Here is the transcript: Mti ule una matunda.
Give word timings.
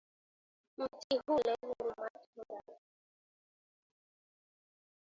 Mti 0.77 1.15
ule 1.35 1.53
una 1.69 1.93
matunda. 2.01 2.75